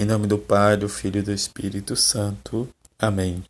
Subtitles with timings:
[0.00, 2.68] Em nome do Pai, do Filho e do Espírito Santo.
[2.96, 3.42] Amém.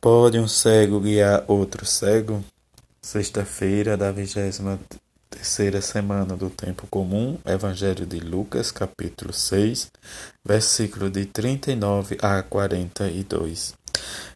[0.00, 2.44] Pode um cego guiar outro cego?
[3.00, 4.80] Sexta-feira da vigésima
[5.30, 9.92] terceira semana do tempo comum, Evangelho de Lucas, capítulo 6,
[10.44, 13.74] versículo de 39 a 42.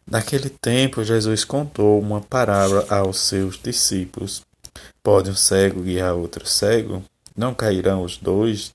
[0.09, 4.41] Naquele tempo, Jesus contou uma parábola aos seus discípulos.
[5.03, 7.03] Pode um cego guiar outro cego?
[7.35, 8.73] Não cairão os dois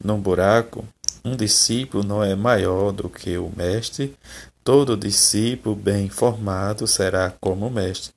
[0.00, 0.86] num buraco?
[1.24, 4.16] Um discípulo não é maior do que o mestre.
[4.62, 8.12] Todo discípulo bem formado será como o mestre.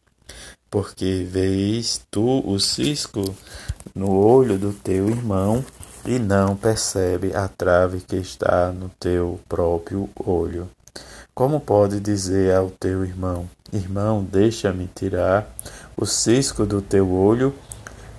[0.70, 3.36] Porque vês tu o cisco
[3.94, 5.64] no olho do teu irmão
[6.06, 10.70] e não percebe a trave que está no teu próprio olho.
[11.34, 15.50] Como pode dizer ao teu irmão: Irmão, deixa-me tirar
[15.96, 17.54] o cisco do teu olho,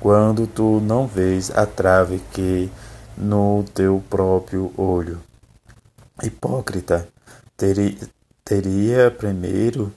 [0.01, 2.71] quando tu não vês a trave que
[3.17, 5.21] no teu próprio olho?
[6.23, 7.09] Hipócrita,
[7.57, 9.93] teria, primeiro,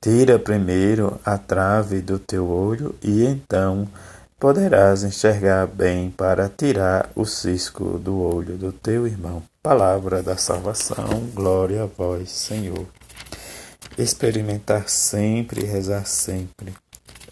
[0.00, 3.88] tira primeiro a trave do teu olho e então
[4.38, 9.42] poderás enxergar bem para tirar o cisco do olho do teu irmão.
[9.62, 12.86] Palavra da salvação, glória a vós, Senhor.
[13.98, 16.72] Experimentar sempre rezar sempre.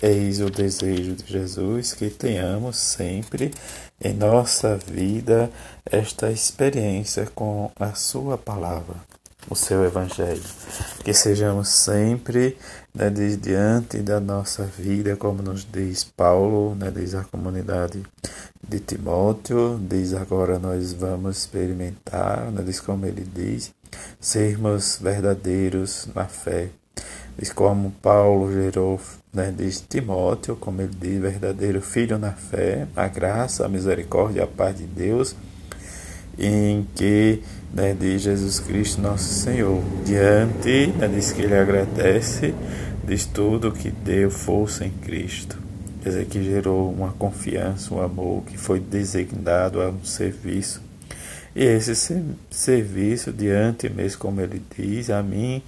[0.03, 3.51] Eis o desejo de Jesus que tenhamos sempre
[4.03, 5.51] em nossa vida
[5.85, 8.97] esta experiência com a Sua palavra
[9.49, 10.43] o seu Evangelho.
[11.05, 12.57] Que sejamos sempre
[12.95, 18.03] né, diante da nossa vida, como nos diz Paulo, né, diz a comunidade
[18.67, 23.73] de Timóteo, diz agora nós vamos experimentar, né, diz como ele diz,
[24.21, 26.71] sermos verdadeiros na fé.
[27.39, 29.01] Diz como Paulo gerou,
[29.33, 34.47] né, diz Timóteo, como ele diz, verdadeiro filho na fé, a graça, a misericórdia, a
[34.47, 35.37] paz de Deus
[36.39, 37.43] em que
[37.73, 39.83] né, de Jesus Cristo nosso Senhor.
[40.05, 42.55] Diante, né, diz que ele agradece,
[43.05, 45.59] diz tudo que deu força em Cristo.
[46.03, 50.81] Quer dizer, que gerou uma confiança, um amor que foi designado a um serviço.
[51.57, 51.95] E esse
[52.51, 55.63] serviço, diante mesmo, como ele diz, a mim,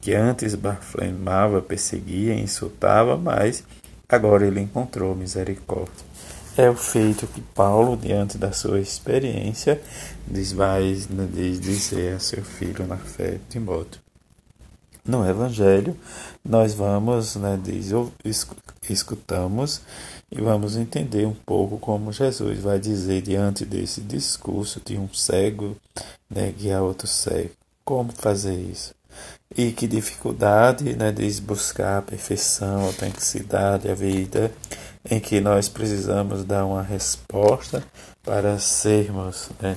[0.00, 3.64] que antes blasfemava, perseguia, insultava, mas
[4.08, 6.12] agora ele encontrou misericórdia
[6.56, 9.80] é o feito que Paulo, diante da sua experiência,
[10.26, 10.82] diz, vai
[11.32, 14.00] diz, dizer a seu filho na fé, Timóteo.
[15.04, 15.96] No Evangelho,
[16.44, 17.90] nós vamos, né, diz,
[18.88, 19.80] escutamos
[20.30, 25.76] e vamos entender um pouco como Jesus vai dizer diante desse discurso de um cego
[26.30, 27.50] né, guiar outro cego.
[27.84, 28.94] Como fazer isso?
[29.56, 34.50] E que dificuldade né, de buscar a perfeição, a autenticidade, a vida
[35.08, 37.82] em que nós precisamos dar uma resposta
[38.22, 39.76] para sermos né,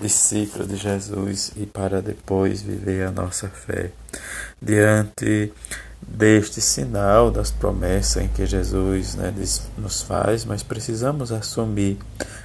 [0.00, 3.90] discípulos de Jesus e para depois viver a nossa fé.
[4.60, 5.52] Diante
[6.00, 9.32] deste sinal das promessas em que Jesus né,
[9.78, 11.98] nos faz, mas precisamos assumir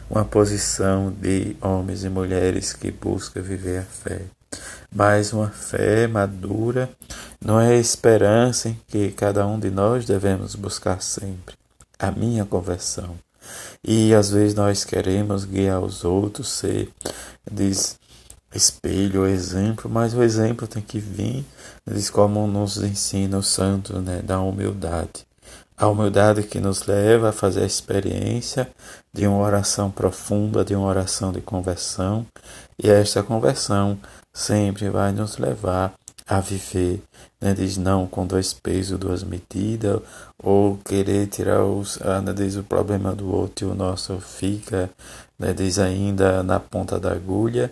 [0.09, 4.36] uma posição de homens e mulheres que buscam viver a fé.
[4.93, 6.89] Mas uma fé madura
[7.43, 11.55] não é a esperança em que cada um de nós devemos buscar sempre
[11.99, 13.15] a minha conversão.
[13.83, 16.89] E às vezes nós queremos guiar os outros, ser
[17.49, 17.97] diz,
[18.53, 21.45] espelho, exemplo, mas o exemplo tem que vir,
[21.85, 25.25] diz como nos ensina o santo, né, da humildade.
[25.77, 28.67] A humildade que nos leva a fazer a experiência
[29.13, 32.25] de uma oração profunda, de uma oração de conversão,
[32.81, 33.97] e esta conversão
[34.37, 35.95] sempre vai nos levar
[36.27, 37.01] a viver.
[37.41, 37.55] Né?
[37.55, 39.99] Diz não com dois pesos, duas medidas,
[40.37, 42.33] ou querer tirar os, ah, né?
[42.33, 44.91] diz o problema do outro e o nosso fica,
[45.39, 45.53] né?
[45.53, 47.71] diz ainda na ponta da agulha,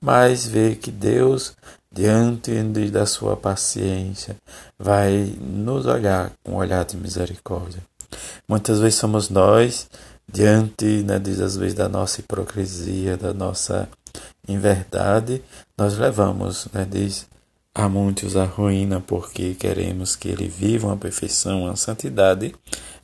[0.00, 1.54] mas ver que Deus,
[1.92, 2.60] diante
[2.90, 4.36] da sua paciência,
[4.76, 7.82] vai nos olhar com um olhar de misericórdia.
[8.48, 9.88] Muitas vezes somos nós,
[10.26, 13.88] diante, né, diz às vezes da nossa hipocrisia, da nossa
[14.48, 15.42] inverdade,
[15.80, 17.26] nós levamos, né, diz
[17.72, 22.52] Há muitos a ruína porque queremos que ele viva uma perfeição, uma santidade,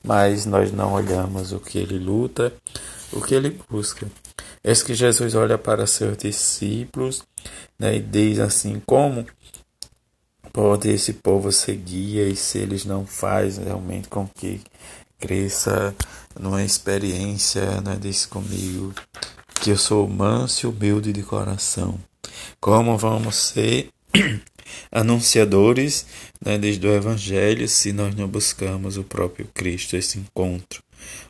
[0.04, 2.52] mas nós não olhamos o que ele luta,
[3.12, 4.06] o que ele busca.
[4.64, 7.22] É que Jesus olha para seus discípulos
[7.78, 9.24] né, e diz assim: como
[10.52, 14.60] pode esse povo seguir e se eles não fazem realmente com que
[15.18, 15.94] cresça
[16.38, 18.92] numa experiência, né, diz comigo,
[19.62, 21.98] que eu sou manso e humilde de coração.
[22.60, 23.88] Como vamos ser
[24.90, 26.06] anunciadores
[26.44, 30.82] né, desde o Evangelho se nós não buscamos o próprio Cristo, esse encontro,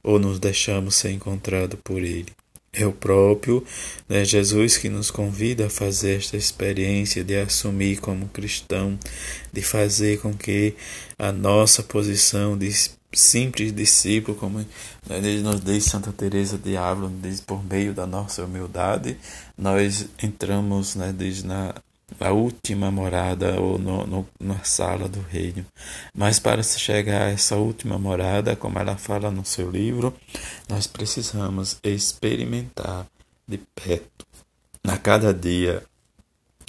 [0.03, 2.33] ou nos deixamos ser encontrado por Ele.
[2.79, 3.65] É o próprio
[4.07, 8.99] né, Jesus que nos convida a fazer esta experiência de assumir como cristão,
[9.51, 10.75] de fazer com que
[11.19, 12.71] a nossa posição de
[13.17, 18.45] simples discípulo, como né, nos diz Santa Teresa de Ávila, diz por meio da nossa
[18.45, 19.17] humildade,
[19.57, 21.75] nós entramos, né, diz na
[22.21, 25.67] a última morada ou no, no, na sala do reino.
[26.15, 30.15] Mas para se chegar a essa última morada, como ela fala no seu livro,
[30.69, 33.07] nós precisamos experimentar
[33.47, 34.25] de perto,
[34.85, 35.83] a cada dia,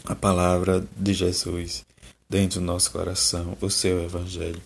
[0.05, 1.85] a palavra de Jesus
[2.29, 4.62] dentro do nosso coração, o seu Evangelho,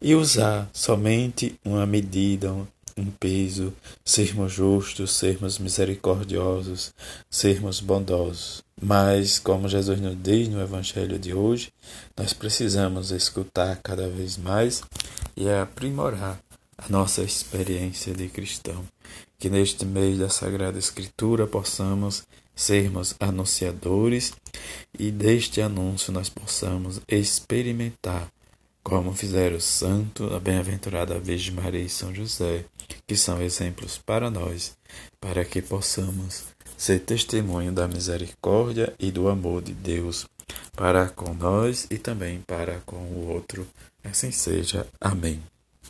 [0.00, 2.52] e usar somente uma medida,
[2.96, 3.72] um peso,
[4.04, 6.92] sermos justos, sermos misericordiosos,
[7.30, 8.62] sermos bondosos.
[8.80, 11.72] Mas, como Jesus nos diz no Evangelho de hoje,
[12.16, 14.82] nós precisamos escutar cada vez mais
[15.36, 16.40] e aprimorar
[16.76, 18.84] a nossa experiência de cristão.
[19.38, 22.24] Que neste mês da Sagrada Escritura possamos
[22.54, 24.32] sermos anunciadores
[24.98, 28.28] e deste anúncio nós possamos experimentar
[28.82, 32.64] como fizeram o santo, a bem-aventurada Virgem Maria e São José,
[33.06, 34.76] que são exemplos para nós,
[35.20, 36.44] para que possamos
[36.76, 40.26] ser testemunho da misericórdia e do amor de Deus
[40.72, 43.66] para com nós e também para com o outro.
[44.02, 44.86] Assim seja.
[45.00, 45.40] Amém.